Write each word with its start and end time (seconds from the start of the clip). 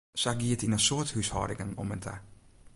Sa 0.21 0.31
gie 0.39 0.53
it 0.55 0.65
yn 0.65 0.75
in 0.77 0.85
soad 0.87 1.09
húshâldingen 1.13 1.71
om 1.81 1.93
en 1.95 2.03
ta. 2.05 2.15